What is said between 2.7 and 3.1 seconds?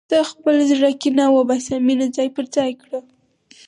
کړه.